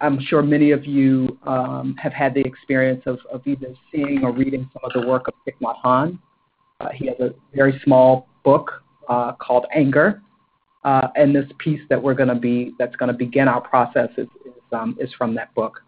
I'm 0.00 0.20
sure 0.20 0.42
many 0.42 0.72
of 0.72 0.84
you 0.84 1.38
um, 1.44 1.96
have 1.98 2.12
had 2.12 2.34
the 2.34 2.40
experience 2.40 3.02
of, 3.06 3.18
of, 3.32 3.46
either 3.46 3.68
seeing 3.90 4.24
or 4.24 4.32
reading 4.32 4.68
some 4.74 4.82
of 4.84 4.92
the 4.92 5.08
work 5.08 5.26
of 5.26 5.34
Thich 5.46 5.54
Nhat 5.62 5.76
Hanh. 5.82 6.18
Uh, 6.80 6.90
he 6.94 7.06
has 7.06 7.18
a 7.18 7.34
very 7.54 7.80
small 7.82 8.28
book 8.44 8.82
uh, 9.08 9.32
called 9.32 9.64
Anger, 9.74 10.22
uh, 10.84 11.08
and 11.16 11.34
this 11.34 11.50
piece 11.58 11.80
that 11.88 12.02
we're 12.02 12.14
going 12.14 12.28
to 12.28 12.34
be 12.34 12.74
that's 12.78 12.94
going 12.96 13.10
to 13.10 13.16
begin 13.16 13.48
our 13.48 13.60
process 13.60 14.10
is 14.18 14.28
is, 14.44 14.52
um, 14.72 14.96
is 15.00 15.10
from 15.14 15.34
that 15.34 15.54
book. 15.54 15.80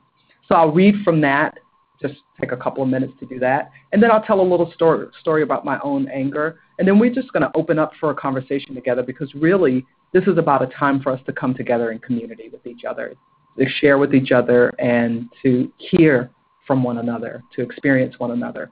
So 0.49 0.55
I'll 0.55 0.73
read 0.73 0.95
from 1.05 1.21
that. 1.21 1.59
Just 2.01 2.15
take 2.41 2.53
a 2.53 2.57
couple 2.57 2.83
of 2.83 2.89
minutes 2.89 3.13
to 3.21 3.27
do 3.27 3.39
that, 3.41 3.71
and 3.93 4.03
then 4.03 4.11
I'll 4.11 4.23
tell 4.23 4.41
a 4.41 4.43
little 4.43 4.73
story 4.73 5.07
story 5.21 5.43
about 5.43 5.67
my 5.67 5.79
own 5.83 6.09
anger, 6.09 6.61
and 6.79 6.89
then 6.89 6.99
we're 6.99 7.13
just 7.13 7.31
going 7.33 7.43
to 7.43 7.51
open 7.55 7.79
up 7.79 7.93
for 8.01 8.11
a 8.11 8.15
conversation 8.15 8.75
together 8.75 9.03
because 9.03 9.35
really 9.35 9.85
this 10.15 10.25
is 10.25 10.39
about 10.39 10.63
a 10.63 10.67
time 10.69 11.03
for 11.03 11.13
us 11.13 11.21
to 11.27 11.33
come 11.33 11.53
together 11.55 11.91
in 11.91 11.99
community 11.99 12.49
with 12.49 12.67
each 12.67 12.85
other, 12.89 13.15
to 13.59 13.69
share 13.81 13.99
with 13.99 14.15
each 14.15 14.33
other, 14.33 14.69
and 14.79 15.29
to 15.43 15.73
hear 15.79 16.31
from 16.67 16.83
one 16.83 16.99
another, 16.99 17.43
to 17.57 17.63
experience 17.63 18.19
one 18.19 18.31
another. 18.31 18.71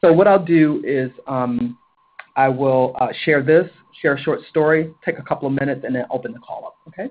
So 0.00 0.12
what 0.12 0.28
I'll 0.28 0.44
do 0.44 0.82
is 0.86 1.10
um, 1.26 1.78
I 2.36 2.48
will 2.48 2.94
uh, 3.00 3.08
share 3.24 3.42
this, 3.42 3.70
share 4.02 4.14
a 4.14 4.20
short 4.20 4.40
story, 4.50 4.92
take 5.04 5.18
a 5.18 5.22
couple 5.22 5.48
of 5.48 5.54
minutes, 5.54 5.82
and 5.84 5.94
then 5.94 6.04
open 6.10 6.32
the 6.32 6.40
call 6.40 6.66
up. 6.66 6.76
Okay. 6.88 7.08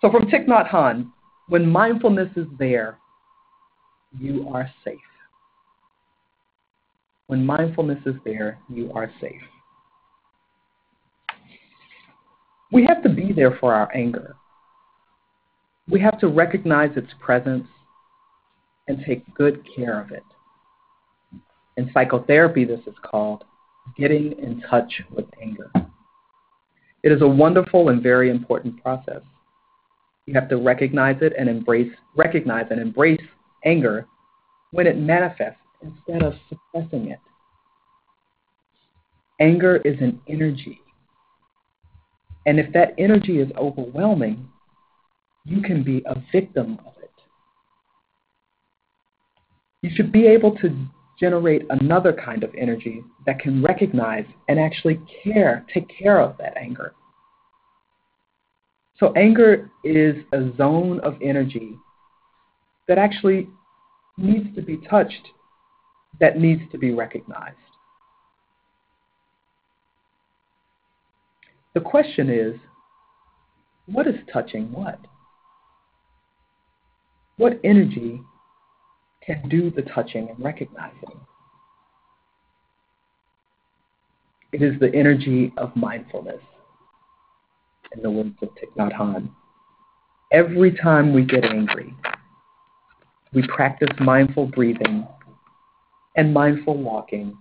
So 0.00 0.10
from 0.10 0.22
Thich 0.30 0.46
Nhat 0.46 0.70
Hanh, 0.70 1.10
when 1.48 1.66
mindfulness 1.66 2.30
is 2.36 2.46
there, 2.58 2.98
you 4.18 4.48
are 4.52 4.70
safe. 4.84 4.98
When 7.26 7.44
mindfulness 7.44 7.98
is 8.06 8.14
there, 8.24 8.58
you 8.72 8.90
are 8.94 9.10
safe. 9.20 9.40
We 12.72 12.86
have 12.86 13.02
to 13.02 13.08
be 13.08 13.32
there 13.32 13.56
for 13.60 13.74
our 13.74 13.94
anger. 13.94 14.36
We 15.90 16.00
have 16.00 16.18
to 16.20 16.28
recognize 16.28 16.96
its 16.96 17.12
presence 17.20 17.66
and 18.86 19.04
take 19.04 19.34
good 19.34 19.66
care 19.74 20.00
of 20.00 20.12
it. 20.12 20.22
In 21.76 21.90
psychotherapy, 21.92 22.64
this 22.64 22.80
is 22.86 22.94
called 23.02 23.44
getting 23.98 24.32
in 24.38 24.62
touch 24.70 25.02
with 25.10 25.26
anger. 25.42 25.70
It 27.02 27.12
is 27.12 27.22
a 27.22 27.26
wonderful 27.26 27.88
and 27.88 28.02
very 28.02 28.30
important 28.30 28.80
process. 28.82 29.22
You 30.26 30.34
have 30.34 30.48
to 30.50 30.58
recognize 30.58 31.16
it 31.22 31.32
and 31.36 31.48
embrace, 31.48 31.90
recognize 32.14 32.66
and 32.70 32.80
embrace 32.80 33.20
anger 33.64 34.06
when 34.70 34.86
it 34.86 34.96
manifests 34.96 35.58
instead 35.82 36.22
of 36.22 36.34
suppressing 36.48 37.08
it. 37.08 37.18
Anger 39.40 39.78
is 39.78 39.98
an 40.00 40.20
energy. 40.28 40.80
And 42.46 42.60
if 42.60 42.72
that 42.74 42.94
energy 42.98 43.40
is 43.40 43.50
overwhelming, 43.56 44.46
you 45.44 45.62
can 45.62 45.82
be 45.82 46.02
a 46.06 46.22
victim 46.32 46.78
of 46.86 46.92
it. 47.02 47.10
You 49.82 49.90
should 49.94 50.12
be 50.12 50.26
able 50.26 50.56
to 50.58 50.76
generate 51.18 51.62
another 51.70 52.12
kind 52.12 52.42
of 52.42 52.54
energy 52.56 53.02
that 53.26 53.38
can 53.38 53.62
recognize 53.62 54.24
and 54.48 54.58
actually 54.58 55.00
care, 55.22 55.66
take 55.72 55.86
care 56.02 56.20
of 56.20 56.36
that 56.38 56.56
anger. 56.56 56.94
So, 58.98 59.12
anger 59.14 59.70
is 59.82 60.16
a 60.32 60.50
zone 60.56 61.00
of 61.00 61.16
energy 61.22 61.76
that 62.86 62.98
actually 62.98 63.48
needs 64.18 64.54
to 64.56 64.62
be 64.62 64.76
touched, 64.76 65.28
that 66.20 66.38
needs 66.38 66.62
to 66.72 66.78
be 66.78 66.92
recognized. 66.92 67.56
The 71.74 71.80
question 71.80 72.28
is 72.28 72.56
what 73.86 74.06
is 74.06 74.16
touching 74.32 74.72
what? 74.72 74.98
What 77.40 77.58
energy 77.64 78.20
can 79.24 79.48
do 79.48 79.70
the 79.70 79.80
touching 79.80 80.28
and 80.28 80.44
recognizing. 80.44 81.18
It 84.52 84.60
is 84.60 84.78
the 84.78 84.94
energy 84.94 85.50
of 85.56 85.74
mindfulness, 85.74 86.42
in 87.96 88.02
the 88.02 88.10
words 88.10 88.36
of 88.42 88.50
Thich 88.50 88.76
Nhat 88.76 88.92
Hanh. 88.92 89.30
Every 90.30 90.70
time 90.70 91.14
we 91.14 91.24
get 91.24 91.46
angry, 91.46 91.94
we 93.32 93.46
practice 93.48 93.88
mindful 93.98 94.48
breathing 94.48 95.08
and 96.16 96.34
mindful 96.34 96.76
walking 96.76 97.38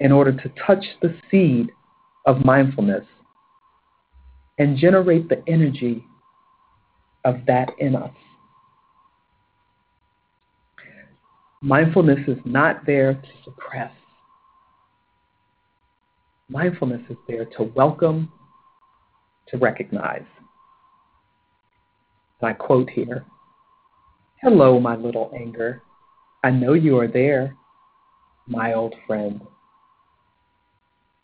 in 0.00 0.12
order 0.12 0.32
to 0.32 0.50
touch 0.66 0.84
the 1.02 1.14
seed 1.30 1.72
of 2.24 2.42
mindfulness 2.42 3.04
and 4.58 4.78
generate 4.78 5.28
the 5.28 5.42
energy 5.46 6.02
of 7.26 7.40
that 7.46 7.68
in 7.78 7.94
us. 7.94 8.12
Mindfulness 11.60 12.20
is 12.28 12.38
not 12.44 12.86
there 12.86 13.14
to 13.14 13.28
suppress. 13.44 13.90
Mindfulness 16.48 17.02
is 17.10 17.16
there 17.26 17.44
to 17.56 17.64
welcome, 17.74 18.30
to 19.48 19.58
recognize. 19.58 20.24
And 22.40 22.50
I 22.50 22.52
quote 22.52 22.88
here 22.90 23.24
Hello, 24.40 24.78
my 24.78 24.94
little 24.94 25.32
anger. 25.34 25.82
I 26.44 26.50
know 26.50 26.74
you 26.74 26.96
are 26.98 27.08
there, 27.08 27.56
my 28.46 28.74
old 28.74 28.94
friend. 29.06 29.40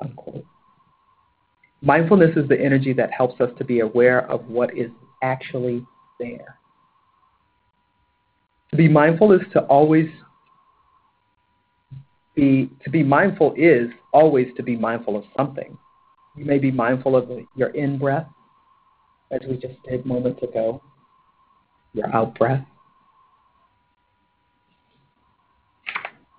Unquote. 0.01 0.45
Mindfulness 1.81 2.37
is 2.37 2.49
the 2.49 2.61
energy 2.61 2.93
that 2.95 3.13
helps 3.13 3.41
us 3.41 3.51
to 3.59 3.65
be 3.65 3.81
aware 3.81 4.29
of 4.29 4.49
what 4.49 4.77
is 4.77 4.91
actually 5.23 5.87
there. 6.19 6.59
To 8.71 8.77
be 8.77 8.89
mindful 8.89 9.31
is 9.31 9.43
to 9.53 9.61
always 9.67 10.09
be 12.35 12.71
to 12.83 12.91
be 12.91 13.03
mindful 13.03 13.55
is 13.57 13.89
always 14.13 14.49
to 14.57 14.63
be 14.63 14.77
mindful 14.77 15.17
of 15.17 15.25
something. 15.37 15.77
You 16.37 16.45
may 16.45 16.59
be 16.59 16.71
mindful 16.71 17.17
of 17.17 17.31
your 17.55 17.69
in 17.71 17.99
breath, 17.99 18.27
as 19.31 19.41
we 19.49 19.57
just 19.57 19.75
did 19.89 20.05
moments 20.05 20.43
ago, 20.43 20.83
your 21.93 22.13
out 22.15 22.37
breath, 22.37 22.65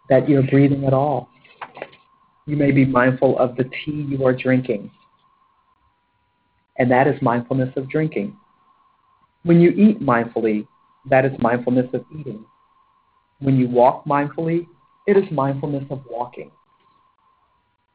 that 0.10 0.28
you're 0.28 0.44
breathing 0.44 0.86
at 0.86 0.94
all. 0.94 1.30
You 2.46 2.58
may 2.58 2.72
be 2.72 2.86
mindful 2.86 3.40
of 3.40 3.56
the 3.56 3.64
tea 3.64 4.06
you 4.08 4.26
are 4.26 4.34
drinking, 4.34 4.92
and 6.78 6.92
that 6.92 7.08
is 7.08 7.20
mindfulness 7.22 7.74
of 7.76 7.90
drinking. 7.90 8.36
When 9.44 9.62
you 9.62 9.70
eat 9.72 10.02
mindfully, 10.02 10.68
that 11.10 11.24
is 11.24 11.32
mindfulness 11.40 11.88
of 11.94 12.04
eating. 12.20 12.44
When 13.40 13.58
you 13.58 13.68
walk 13.70 14.06
mindfully, 14.06 14.68
it 15.08 15.18
is 15.18 15.24
mindfulness 15.32 15.86
of 15.90 16.02
walking. 16.10 16.52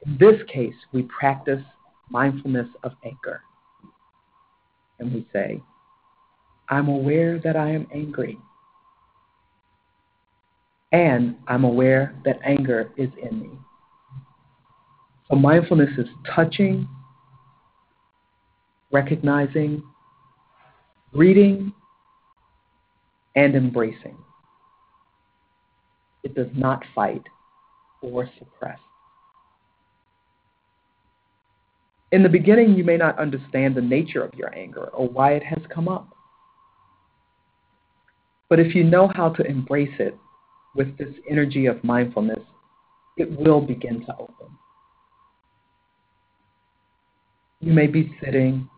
In 0.07 0.17
this 0.19 0.41
case, 0.49 0.75
we 0.93 1.03
practice 1.03 1.63
mindfulness 2.09 2.69
of 2.83 2.93
anger. 3.05 3.43
And 4.99 5.13
we 5.13 5.27
say, 5.33 5.63
I'm 6.69 6.89
aware 6.89 7.39
that 7.41 7.57
I 7.57 7.71
am 7.71 7.87
angry. 7.93 8.39
And 10.93 11.37
I'm 11.47 11.65
aware 11.65 12.15
that 12.25 12.39
anger 12.45 12.93
is 12.97 13.11
in 13.23 13.41
me. 13.41 13.51
So 15.29 15.37
mindfulness 15.37 15.91
is 15.97 16.09
touching, 16.35 16.89
recognizing, 18.91 19.83
reading, 21.13 21.73
and 23.37 23.55
embracing. 23.55 24.17
It 26.23 26.35
does 26.35 26.49
not 26.55 26.85
fight 26.95 27.23
or 28.03 28.29
suppress. 28.39 28.79
In 32.13 32.23
the 32.23 32.29
beginning, 32.29 32.75
you 32.75 32.85
may 32.85 32.97
not 32.97 33.19
understand 33.19 33.75
the 33.75 33.83
nature 33.83 34.23
of 34.23 34.35
your 34.35 34.53
anger 34.55 34.87
or 34.89 35.09
why 35.09 35.33
it 35.33 35.45
has 35.45 35.61
come 35.73 35.89
up. 35.89 36.09
But 38.49 38.59
if 38.59 38.75
you 38.75 38.83
know 38.83 39.09
how 39.15 39.29
to 39.31 39.45
embrace 39.45 39.95
it 40.01 40.19
with 40.75 40.99
this 40.99 41.15
energy 41.31 41.67
of 41.67 41.83
mindfulness, 41.85 42.41
it 43.17 43.31
will 43.39 43.61
begin 43.61 44.05
to 44.07 44.13
open. 44.15 44.47
You 47.61 47.73
may 47.73 47.87
be 47.87 48.17
sitting, 48.25 48.69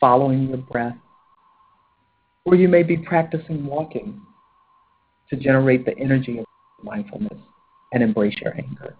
following 0.00 0.48
your 0.48 0.58
breath, 0.58 0.96
or 2.44 2.56
you 2.56 2.68
may 2.68 2.82
be 2.82 2.96
practicing 2.96 3.64
walking 3.64 4.20
to 5.30 5.36
generate 5.36 5.84
the 5.84 5.98
energy 5.98 6.38
of 6.38 6.46
mindfulness 6.82 7.38
and 7.92 8.02
embrace 8.02 8.34
your 8.42 8.54
anger. 8.56 8.96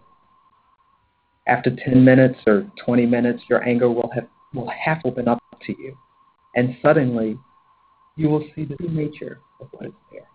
After 1.46 1.74
10 1.74 2.04
minutes 2.04 2.38
or 2.46 2.70
20 2.84 3.06
minutes, 3.06 3.42
your 3.50 3.62
anger 3.68 3.90
will 3.90 4.10
have, 4.14 4.28
will 4.54 4.70
have 4.84 4.98
opened 5.04 5.28
up 5.28 5.40
to 5.66 5.72
you. 5.78 5.96
And 6.56 6.76
suddenly, 6.82 7.38
you 8.16 8.28
will 8.28 8.44
see 8.54 8.64
the 8.64 8.76
true 8.76 8.88
nature 8.88 9.40
of 9.60 9.68
what 9.72 9.86
is 9.86 9.92
there. 10.12 10.28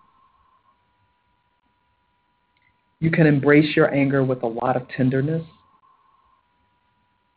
You 2.99 3.09
can 3.11 3.25
embrace 3.25 3.75
your 3.75 3.93
anger 3.93 4.23
with 4.23 4.43
a 4.43 4.47
lot 4.47 4.75
of 4.75 4.87
tenderness 4.89 5.45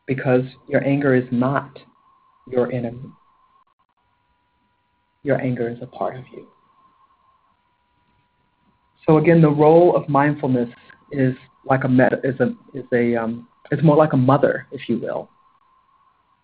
because 0.06 0.43
your 0.69 0.84
anger 0.84 1.14
is 1.14 1.25
not 1.31 1.78
your 2.50 2.72
enemy. 2.72 3.08
your 5.22 5.40
anger 5.40 5.69
is 5.69 5.78
a 5.82 5.87
part 5.87 6.16
of 6.16 6.25
you. 6.32 6.48
So 9.06 9.19
again, 9.19 9.40
the 9.40 9.50
role 9.50 9.96
of 9.96 10.08
mindfulness 10.08 10.69
is 11.10 11.34
like 11.64 11.84
a 11.84 11.88
meta, 11.88 12.20
is 12.25 12.38
a 12.40 12.54
is 12.75 12.84
a 12.93 13.16
um, 13.16 13.49
is 13.70 13.82
more 13.82 13.96
like 13.96 14.12
a 14.12 14.16
mother, 14.16 14.66
if 14.72 14.88
you 14.88 14.99
will, 14.99 15.28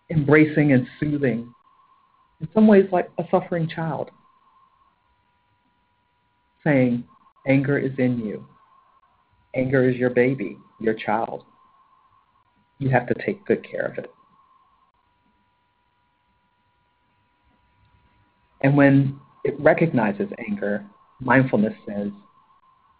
embracing 0.09 0.73
and 0.73 0.87
soothing, 0.99 1.53
in 2.41 2.49
some 2.53 2.67
ways 2.67 2.87
like 2.91 3.09
a 3.17 3.23
suffering 3.31 3.67
child, 3.67 4.11
saying, 6.63 7.03
"Anger 7.47 7.77
is 7.77 7.97
in 7.97 8.19
you. 8.19 8.45
Anger 9.55 9.89
is 9.89 9.95
your 9.95 10.09
baby, 10.09 10.57
your 10.79 10.93
child. 10.93 11.43
You 12.77 12.89
have 12.89 13.07
to 13.07 13.13
take 13.25 13.45
good 13.45 13.65
care 13.69 13.85
of 13.85 13.97
it." 13.97 14.11
And 18.61 18.75
when 18.75 19.17
it 19.45 19.57
recognizes 19.59 20.29
anger, 20.37 20.85
mindfulness 21.21 21.73
says, 21.87 22.11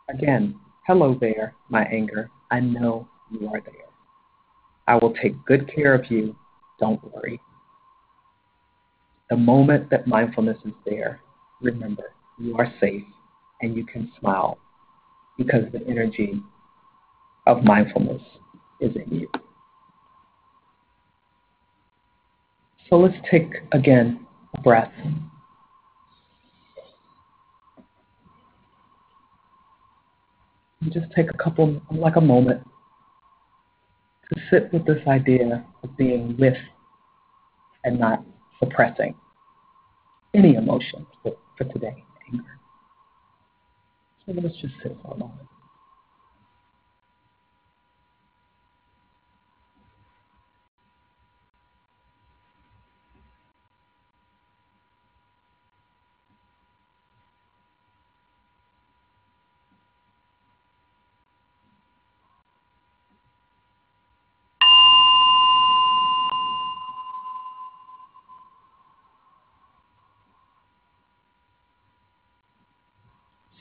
again, 0.10 0.56
hello 0.88 1.18
there, 1.20 1.54
my 1.70 1.84
anger. 1.86 2.30
I 2.52 2.60
know 2.60 3.08
you 3.32 3.48
are 3.48 3.62
there. 3.62 3.86
I 4.88 4.96
will 4.96 5.14
take 5.14 5.34
good 5.46 5.72
care 5.74 5.94
of 5.94 6.10
you. 6.10 6.36
Don't 6.80 7.02
worry. 7.14 7.40
The 9.30 9.38
moment 9.38 9.90
that 9.92 10.08
mindfulness 10.08 10.58
is 10.66 10.74
there, 10.86 11.22
remember, 11.62 12.14
you 12.40 12.58
are 12.58 12.74
safe 12.80 13.04
and 13.62 13.76
you 13.76 13.86
can 13.86 14.12
smile 14.20 14.58
because 15.38 15.66
the 15.72 15.86
energy 15.88 16.42
of 17.46 17.64
mindfulness 17.64 18.22
is 18.82 18.96
in 18.96 19.20
you. 19.20 19.30
So 22.90 22.98
let's 22.98 23.18
take 23.30 23.52
again 23.72 24.26
a 24.58 24.62
breath. 24.62 24.92
Just 30.92 31.12
take 31.16 31.30
a 31.30 31.38
couple, 31.38 31.82
like 31.92 32.16
a 32.16 32.22
moment, 32.22 32.62
to 34.34 34.40
sit 34.50 34.72
with 34.74 34.86
this 34.86 35.06
idea 35.08 35.66
of 35.84 35.98
being 35.98 36.36
with 36.38 36.58
and 37.84 38.00
not 38.00 38.24
suppressing 38.60 39.16
any 40.34 40.56
emotions 40.56 41.08
for, 41.24 41.36
for 41.58 41.64
today, 41.66 42.04
anger. 42.32 42.60
So 44.26 44.34
let's 44.34 44.56
just 44.62 44.74
sit 44.84 44.98
for 45.02 45.14
a 45.14 45.18
moment. 45.18 45.49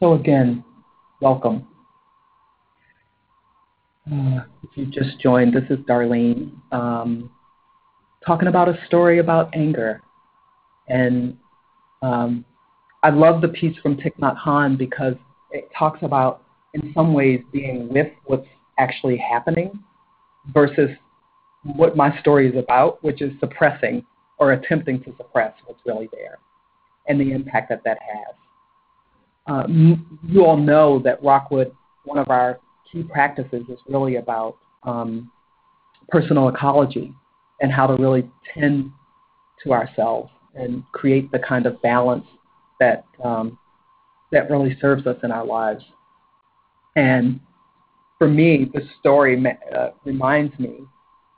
Again, 0.02 0.64
welcome. 1.20 1.66
Uh, 4.10 4.40
if 4.62 4.70
you 4.74 4.86
just 4.86 5.18
joined, 5.20 5.52
this 5.52 5.64
is 5.70 5.78
Darlene 5.86 6.52
um, 6.72 7.30
talking 8.24 8.48
about 8.48 8.68
a 8.68 8.78
story 8.86 9.18
about 9.18 9.50
anger. 9.54 10.00
And 10.88 11.36
um, 12.00 12.44
I 13.02 13.10
love 13.10 13.42
the 13.42 13.48
piece 13.48 13.76
from 13.78 13.96
Thich 13.96 14.16
Nhat 14.20 14.38
Hanh 14.38 14.78
because 14.78 15.14
it 15.50 15.68
talks 15.76 15.98
about, 16.02 16.42
in 16.74 16.92
some 16.94 17.12
ways, 17.12 17.40
being 17.52 17.92
with 17.92 18.08
what's 18.24 18.46
actually 18.78 19.18
happening 19.18 19.82
versus 20.54 20.90
what 21.64 21.96
my 21.96 22.18
story 22.20 22.48
is 22.48 22.56
about, 22.56 23.02
which 23.02 23.20
is 23.20 23.32
suppressing 23.40 24.04
or 24.38 24.52
attempting 24.52 25.02
to 25.02 25.12
suppress 25.16 25.52
what's 25.66 25.80
really 25.84 26.08
there 26.12 26.38
and 27.08 27.20
the 27.20 27.32
impact 27.32 27.68
that 27.68 27.82
that 27.84 27.98
has. 28.00 28.34
Uh, 29.48 29.66
you 30.28 30.44
all 30.44 30.56
know 30.58 30.98
that 30.98 31.22
Rockwood, 31.22 31.72
one 32.04 32.18
of 32.18 32.28
our 32.28 32.60
key 32.90 33.02
practices, 33.02 33.64
is 33.68 33.78
really 33.88 34.16
about 34.16 34.56
um, 34.82 35.30
personal 36.08 36.48
ecology 36.48 37.14
and 37.60 37.72
how 37.72 37.86
to 37.86 37.94
really 37.94 38.30
tend 38.54 38.92
to 39.64 39.72
ourselves 39.72 40.30
and 40.54 40.84
create 40.92 41.32
the 41.32 41.38
kind 41.38 41.66
of 41.66 41.80
balance 41.80 42.26
that 42.78 43.04
um, 43.24 43.58
that 44.30 44.50
really 44.50 44.76
serves 44.80 45.06
us 45.06 45.16
in 45.22 45.32
our 45.32 45.46
lives. 45.46 45.82
And 46.94 47.40
for 48.18 48.28
me, 48.28 48.70
the 48.74 48.82
story 49.00 49.42
uh, 49.74 49.88
reminds 50.04 50.58
me 50.58 50.80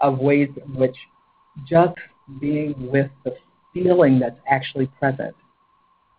of 0.01 0.19
ways 0.19 0.49
in 0.67 0.75
which 0.75 0.97
just 1.69 1.95
being 2.41 2.75
with 2.91 3.11
the 3.25 3.37
feeling 3.73 4.19
that's 4.19 4.41
actually 4.49 4.87
present 4.99 5.35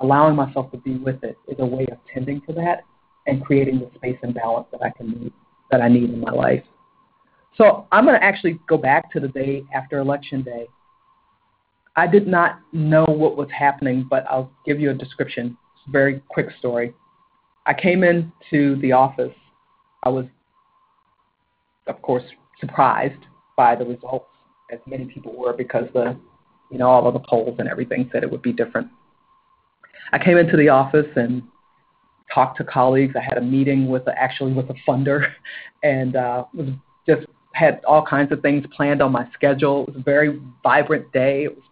allowing 0.01 0.35
myself 0.35 0.71
to 0.71 0.77
be 0.77 0.95
with 0.97 1.23
it 1.23 1.37
is 1.47 1.57
a 1.59 1.65
way 1.65 1.85
of 1.91 1.97
tending 2.13 2.41
to 2.41 2.53
that 2.53 2.83
and 3.27 3.43
creating 3.45 3.79
the 3.79 3.89
space 3.95 4.17
and 4.23 4.33
balance 4.33 4.67
that 4.71 4.81
I 4.81 4.89
can 4.89 5.09
need 5.09 5.33
that 5.71 5.81
I 5.81 5.87
need 5.87 6.09
in 6.09 6.19
my 6.19 6.31
life. 6.31 6.63
So 7.55 7.87
I'm 7.91 8.05
going 8.05 8.19
to 8.19 8.23
actually 8.23 8.59
go 8.67 8.77
back 8.77 9.11
to 9.13 9.19
the 9.19 9.29
day 9.29 9.63
after 9.73 9.99
election 9.99 10.41
day. 10.43 10.67
I 11.95 12.07
did 12.07 12.27
not 12.27 12.59
know 12.73 13.05
what 13.05 13.37
was 13.37 13.49
happening, 13.57 14.05
but 14.09 14.25
I'll 14.29 14.51
give 14.65 14.79
you 14.79 14.91
a 14.91 14.93
description. 14.93 15.57
It's 15.75 15.87
a 15.87 15.91
very 15.91 16.21
quick 16.27 16.47
story. 16.59 16.93
I 17.65 17.73
came 17.73 18.03
into 18.03 18.79
the 18.81 18.91
office. 18.91 19.33
I 20.03 20.09
was, 20.09 20.25
of 21.87 22.01
course, 22.01 22.23
surprised 22.59 23.23
by 23.55 23.75
the 23.75 23.85
results, 23.85 24.27
as 24.71 24.79
many 24.85 25.05
people 25.05 25.35
were, 25.35 25.53
because 25.53 25.85
the, 25.93 26.17
you 26.71 26.77
know, 26.77 26.89
all 26.89 27.07
of 27.07 27.13
the 27.13 27.19
polls 27.19 27.55
and 27.59 27.67
everything 27.67 28.09
said 28.11 28.23
it 28.23 28.31
would 28.31 28.41
be 28.41 28.53
different. 28.53 28.87
I 30.11 30.23
came 30.23 30.37
into 30.37 30.57
the 30.57 30.69
office 30.69 31.07
and 31.15 31.43
talked 32.33 32.57
to 32.57 32.63
colleagues. 32.63 33.15
I 33.15 33.21
had 33.21 33.37
a 33.37 33.41
meeting 33.41 33.87
with 33.87 34.07
a, 34.07 34.17
actually 34.17 34.53
with 34.53 34.69
a 34.69 34.75
funder, 34.87 35.31
and 35.83 36.15
uh, 36.15 36.45
was 36.53 36.69
just 37.07 37.25
had 37.53 37.81
all 37.85 38.05
kinds 38.05 38.31
of 38.31 38.41
things 38.41 38.65
planned 38.75 39.01
on 39.01 39.11
my 39.11 39.27
schedule. 39.33 39.83
It 39.83 39.87
was 39.87 39.97
a 39.97 40.03
very 40.03 40.39
vibrant 40.63 41.11
day. 41.11 41.45
It 41.45 41.55
was, 41.55 41.63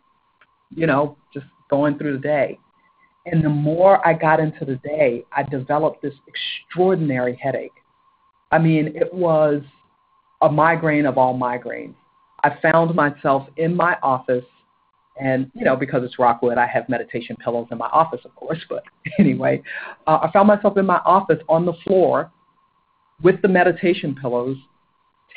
you 0.75 0.87
know, 0.87 1.17
just 1.33 1.45
going 1.69 1.97
through 1.97 2.13
the 2.13 2.21
day. 2.21 2.59
And 3.25 3.43
the 3.43 3.49
more 3.49 4.05
I 4.07 4.13
got 4.13 4.39
into 4.39 4.65
the 4.65 4.77
day, 4.77 5.23
I 5.31 5.43
developed 5.43 6.01
this 6.01 6.13
extraordinary 6.27 7.37
headache. 7.41 7.71
I 8.51 8.57
mean, 8.57 8.87
it 8.95 9.13
was 9.13 9.61
a 10.41 10.49
migraine 10.49 11.05
of 11.05 11.17
all 11.17 11.37
migraines. 11.37 11.95
I 12.43 12.57
found 12.61 12.95
myself 12.95 13.47
in 13.57 13.75
my 13.75 13.97
office 14.01 14.45
and, 15.19 15.51
you 15.53 15.65
know, 15.65 15.75
because 15.75 16.03
it's 16.03 16.17
Rockwood, 16.17 16.57
I 16.57 16.65
have 16.65 16.87
meditation 16.87 17.35
pillows 17.43 17.67
in 17.71 17.77
my 17.77 17.87
office, 17.87 18.21
of 18.23 18.35
course. 18.35 18.59
But 18.69 18.83
anyway, 19.19 19.61
uh, 20.07 20.19
I 20.21 20.31
found 20.31 20.47
myself 20.47 20.77
in 20.77 20.85
my 20.85 21.01
office 21.05 21.39
on 21.49 21.65
the 21.65 21.73
floor 21.85 22.31
with 23.21 23.41
the 23.41 23.47
meditation 23.47 24.17
pillows, 24.19 24.57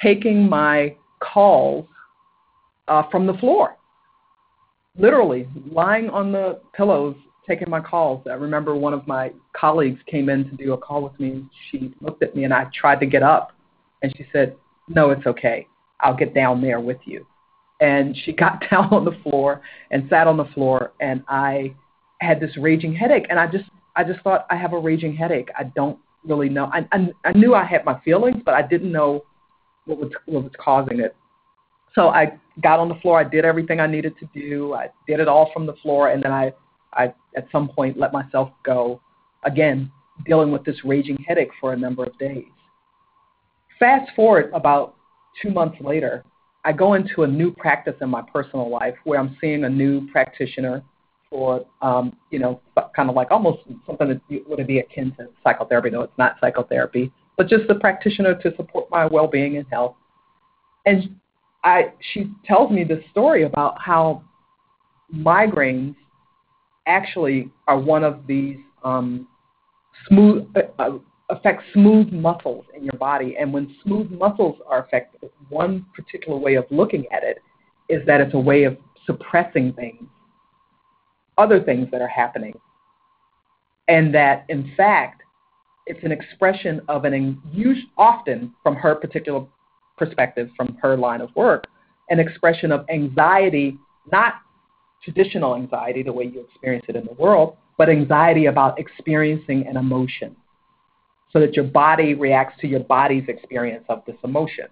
taking 0.00 0.48
my 0.48 0.96
calls 1.20 1.86
uh, 2.86 3.02
from 3.10 3.26
the 3.26 3.34
floor. 3.34 3.76
Literally 4.96 5.48
lying 5.70 6.08
on 6.10 6.32
the 6.32 6.60
pillows, 6.74 7.16
taking 7.48 7.68
my 7.68 7.80
calls. 7.80 8.24
I 8.30 8.34
remember 8.34 8.76
one 8.76 8.94
of 8.94 9.06
my 9.08 9.32
colleagues 9.56 10.00
came 10.06 10.28
in 10.28 10.48
to 10.50 10.56
do 10.56 10.74
a 10.74 10.78
call 10.78 11.02
with 11.02 11.18
me. 11.18 11.44
She 11.70 11.92
looked 12.00 12.22
at 12.22 12.36
me 12.36 12.44
and 12.44 12.54
I 12.54 12.66
tried 12.78 13.00
to 13.00 13.06
get 13.06 13.22
up, 13.22 13.52
and 14.02 14.14
she 14.16 14.26
said, 14.32 14.54
No, 14.88 15.10
it's 15.10 15.26
okay. 15.26 15.66
I'll 16.00 16.16
get 16.16 16.34
down 16.34 16.60
there 16.60 16.78
with 16.78 16.98
you 17.04 17.26
and 17.82 18.16
she 18.24 18.32
got 18.32 18.62
down 18.70 18.88
on 18.94 19.04
the 19.04 19.18
floor 19.22 19.60
and 19.90 20.06
sat 20.08 20.26
on 20.26 20.38
the 20.38 20.46
floor 20.46 20.92
and 21.00 21.22
I 21.28 21.74
had 22.22 22.40
this 22.40 22.56
raging 22.56 22.94
headache 22.94 23.26
and 23.28 23.38
I 23.38 23.46
just 23.46 23.64
I 23.94 24.04
just 24.04 24.20
thought 24.20 24.46
I 24.48 24.56
have 24.56 24.72
a 24.72 24.78
raging 24.78 25.14
headache. 25.14 25.50
I 25.58 25.64
don't 25.64 25.98
really 26.24 26.48
know. 26.48 26.70
I 26.72 26.86
I, 26.92 27.08
I 27.24 27.32
knew 27.32 27.54
I 27.54 27.64
had 27.64 27.84
my 27.84 28.00
feelings, 28.00 28.40
but 28.44 28.54
I 28.54 28.62
didn't 28.62 28.90
know 28.90 29.24
what 29.84 29.98
was 29.98 30.10
what 30.26 30.44
was 30.44 30.52
causing 30.58 31.00
it. 31.00 31.14
So 31.94 32.08
I 32.08 32.38
got 32.62 32.78
on 32.78 32.88
the 32.88 32.94
floor. 32.96 33.20
I 33.20 33.24
did 33.24 33.44
everything 33.44 33.80
I 33.80 33.86
needed 33.86 34.14
to 34.20 34.28
do. 34.32 34.72
I 34.72 34.88
did 35.06 35.20
it 35.20 35.28
all 35.28 35.50
from 35.52 35.66
the 35.66 35.74
floor, 35.82 36.10
and 36.10 36.22
then 36.22 36.32
I 36.32 36.52
I 36.94 37.12
at 37.36 37.48
some 37.50 37.68
point 37.68 37.98
let 37.98 38.12
myself 38.12 38.50
go. 38.64 39.00
Again, 39.44 39.90
dealing 40.24 40.52
with 40.52 40.64
this 40.64 40.84
raging 40.84 41.18
headache 41.26 41.50
for 41.60 41.72
a 41.72 41.76
number 41.76 42.04
of 42.04 42.16
days. 42.18 42.46
Fast 43.78 44.10
forward 44.14 44.52
about 44.54 44.94
two 45.42 45.50
months 45.50 45.76
later, 45.80 46.24
I 46.64 46.73
go 46.73 46.95
into 46.95 47.25
a 47.25 47.26
new 47.26 47.52
practice 47.52 47.95
in 48.00 48.09
my 48.09 48.23
personal 48.23 48.71
life 48.71 48.95
where 49.04 49.19
I'm 49.19 49.37
seeing 49.40 49.64
a 49.64 49.69
new 49.69 50.09
practitioner 50.11 50.83
for, 51.28 51.64
um, 51.81 52.16
you 52.31 52.38
know, 52.38 52.61
kind 52.95 53.09
of 53.09 53.16
like 53.16 53.31
almost 53.31 53.61
something 53.87 54.09
that 54.09 54.49
would 54.49 54.66
be 54.66 54.78
akin 54.78 55.12
to 55.19 55.28
psychotherapy, 55.42 55.90
though 55.90 56.02
it's 56.02 56.19
not 56.19 56.37
psychotherapy, 56.40 57.11
but 57.37 57.49
just 57.49 57.69
a 57.71 57.75
practitioner 57.75 58.35
to 58.35 58.54
support 58.57 58.88
my 58.90 59.07
well-being 59.07 59.57
and 59.57 59.66
health. 59.71 59.97
And 60.87 61.16
I, 61.64 61.92
she 62.12 62.31
tells 62.45 62.71
me 62.71 62.85
this 62.85 63.02
story 63.11 63.45
about 63.45 63.81
how 63.81 64.23
migraines 65.14 65.97
actually 66.87 67.50
are 67.66 67.78
one 67.78 68.04
of 68.04 68.26
these 68.26 68.59
um, 68.85 69.26
smooth 70.09 70.47
uh, 70.78 70.90
uh, 71.32 71.36
affect 71.36 71.62
smooth 71.72 72.12
muscles 72.12 72.64
in 72.76 72.84
your 72.84 72.98
body. 72.98 73.36
And 73.38 73.52
when 73.52 73.74
smooth 73.82 74.10
muscles 74.10 74.58
are 74.66 74.84
affected, 74.84 75.30
one 75.48 75.86
particular 75.94 76.38
way 76.38 76.54
of 76.54 76.64
looking 76.70 77.06
at 77.12 77.22
it 77.22 77.38
is 77.88 78.04
that 78.06 78.20
it's 78.20 78.34
a 78.34 78.38
way 78.38 78.64
of 78.64 78.76
suppressing 79.06 79.72
things, 79.72 80.02
other 81.38 81.60
things 81.62 81.88
that 81.90 82.00
are 82.00 82.08
happening, 82.08 82.54
and 83.88 84.14
that 84.14 84.44
in 84.48 84.72
fact 84.76 85.22
it's 85.86 86.02
an 86.04 86.12
expression 86.12 86.80
of 86.88 87.04
an 87.04 87.42
often 87.98 88.54
from 88.62 88.76
her 88.76 88.94
particular 88.94 89.44
perspective, 89.96 90.48
from 90.56 90.78
her 90.80 90.96
line 90.96 91.20
of 91.20 91.34
work, 91.34 91.66
an 92.10 92.20
expression 92.20 92.70
of 92.70 92.86
anxiety, 92.88 93.76
not 94.12 94.34
traditional 95.02 95.56
anxiety 95.56 96.02
the 96.02 96.12
way 96.12 96.24
you 96.24 96.40
experience 96.48 96.84
it 96.88 96.94
in 96.94 97.04
the 97.04 97.12
world, 97.14 97.56
but 97.76 97.88
anxiety 97.88 98.46
about 98.46 98.78
experiencing 98.78 99.66
an 99.66 99.76
emotion 99.76 100.36
so 101.32 101.40
that 101.40 101.54
your 101.54 101.64
body 101.64 102.14
reacts 102.14 102.60
to 102.60 102.66
your 102.66 102.80
body's 102.80 103.24
experience 103.28 103.84
of 103.88 104.02
this 104.06 104.16
emotion. 104.22 104.66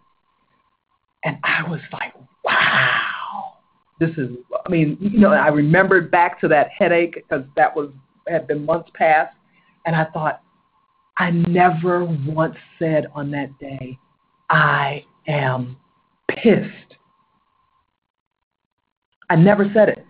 And 1.25 1.39
I 1.43 1.69
was 1.69 1.81
like, 1.93 2.15
wow, 2.45 3.55
this 3.99 4.11
is, 4.17 4.31
I 4.65 4.69
mean, 4.69 4.97
you 5.01 5.19
know, 5.19 5.33
I 5.33 5.49
remembered 5.49 6.11
back 6.11 6.41
to 6.41 6.49
that 6.49 6.69
headache 6.77 7.15
because 7.15 7.45
that 7.57 7.75
was, 7.75 7.91
had 8.29 8.47
been 8.47 8.65
months 8.65 8.91
past. 8.95 9.35
And 9.87 9.97
I 9.97 10.05
thought, 10.07 10.43
I 11.17 11.31
never 11.31 12.05
once 12.05 12.57
said 12.79 13.07
on 13.15 13.31
that 13.33 13.59
day, 13.59 13.99
I 14.49 15.05
am 15.27 15.77
pissed. 16.29 16.97
I 19.29 19.37
never 19.37 19.71
said 19.75 19.89
it. 19.91 20.05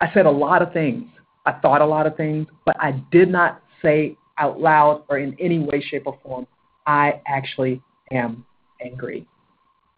I 0.00 0.12
said 0.12 0.26
a 0.26 0.30
lot 0.30 0.62
of 0.62 0.72
things. 0.72 1.04
I 1.46 1.52
thought 1.52 1.80
a 1.80 1.86
lot 1.86 2.06
of 2.06 2.16
things, 2.16 2.46
but 2.64 2.76
I 2.80 2.92
did 3.10 3.30
not 3.30 3.62
say 3.82 4.16
out 4.38 4.60
loud 4.60 5.04
or 5.08 5.18
in 5.18 5.36
any 5.38 5.58
way, 5.58 5.80
shape, 5.80 6.04
or 6.06 6.18
form, 6.22 6.46
I 6.86 7.20
actually 7.26 7.82
am 8.10 8.44
angry. 8.84 9.26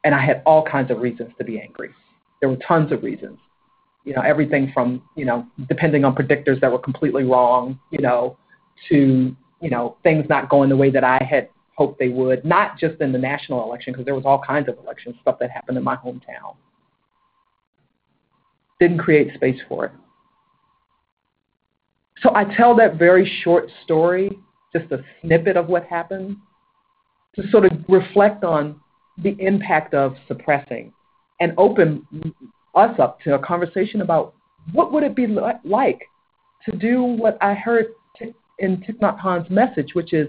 And 0.05 0.15
I 0.15 0.25
had 0.25 0.43
all 0.47 0.65
kinds 0.65 0.91
of 0.91 0.99
reasons 0.99 1.33
to 1.39 1.45
be 1.45 1.61
angry. 1.61 1.91
There 2.41 2.49
were 2.49 2.59
tons 2.67 2.91
of 2.93 3.03
reasons. 3.03 3.39
You 4.05 4.15
know, 4.15 4.23
everything 4.23 4.71
from, 4.73 5.03
you 5.15 5.27
know, 5.27 5.47
depending 5.69 6.05
on 6.05 6.15
predictors 6.15 6.61
that 6.61 6.73
were 6.73 6.79
completely 6.79 7.25
wrong, 7.25 7.79
you 7.91 7.99
know, 7.99 8.39
to, 8.89 9.37
you 9.61 9.71
know, 9.71 9.97
things 10.03 10.25
not 10.29 10.49
going 10.49 10.71
the 10.71 10.77
way 10.77 10.91
that 10.91 11.05
I 11.05 11.23
had 11.31 11.51
hoped 11.77 11.99
they 11.99 12.09
would, 12.09 12.45
not 12.45 12.79
just 12.79 13.01
in 13.01 13.13
the 13.13 13.19
national 13.19 13.63
election, 13.63 13.93
because 13.93 14.07
there 14.07 14.15
was 14.15 14.25
all 14.25 14.41
kinds 14.41 14.69
of 14.69 14.79
elections, 14.79 15.17
stuff 15.21 15.39
that 15.39 15.51
happened 15.51 15.77
in 15.77 15.85
my 15.85 15.97
hometown. 15.97 16.57
Didn't 18.79 18.99
create 18.99 19.35
space 19.35 19.61
for 19.69 19.85
it. 19.87 19.93
So 22.23 22.35
I 22.35 22.45
tell 22.45 22.75
that 22.77 22.97
very 22.97 23.31
short 23.43 23.69
story, 23.85 24.39
just 24.75 24.91
a 24.93 25.03
snippet 25.23 25.57
of 25.57 25.69
what 25.69 25.85
happened, 25.85 26.37
to 27.37 27.49
sort 27.50 27.65
of 27.65 27.73
reflect 27.89 28.45
on 28.45 28.81
the 29.19 29.37
impact 29.39 29.95
of 29.95 30.15
suppressing 30.29 30.93
and 31.41 31.53
open 31.57 32.07
us 32.75 32.99
up 32.99 33.21
to 33.23 33.35
a 33.35 33.39
conversation 33.39 34.03
about 34.03 34.35
what 34.73 34.93
would 34.93 35.03
it 35.03 35.17
be 35.17 35.27
like 35.27 36.03
to 36.69 36.77
do 36.77 37.03
what 37.03 37.39
I 37.41 37.55
heard 37.55 37.87
in 38.59 38.77
Thich 38.77 38.99
Nhat 39.00 39.19
Hanh's 39.19 39.49
message, 39.50 39.95
which 39.95 40.12
is 40.12 40.29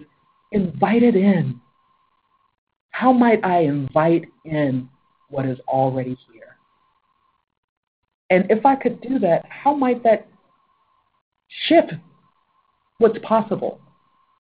invite 0.53 1.03
it 1.03 1.15
in. 1.15 1.60
How 2.91 3.12
might 3.12 3.43
I 3.43 3.60
invite 3.60 4.25
in 4.45 4.89
what 5.29 5.45
is 5.45 5.60
already 5.67 6.17
here? 6.31 6.57
And 8.29 8.50
if 8.50 8.65
I 8.65 8.75
could 8.75 9.01
do 9.01 9.19
that, 9.19 9.45
how 9.50 9.74
might 9.74 10.03
that 10.03 10.27
shift 11.67 11.93
what's 12.98 13.17
possible. 13.20 13.79